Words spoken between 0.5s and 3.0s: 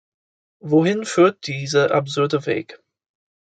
Wohin führt dieser absurde Weg?